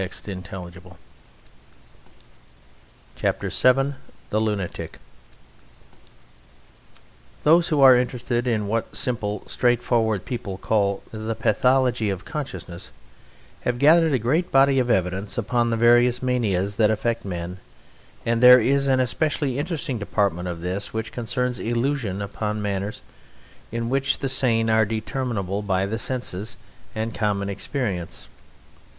[0.01, 0.81] And it does not take
[3.51, 4.01] so very long.
[4.31, 4.97] The Lunatic
[7.43, 12.89] Those who are interested in what simple straightforward people call the Pathology of Consciousness
[13.59, 17.59] have gathered a great body of evidence upon the various manias that affect men,
[18.25, 23.03] and there is an especially interesting department of this which concerns illusion upon matters
[23.71, 26.57] which in the sane are determinable by the senses
[26.95, 28.27] and common experience.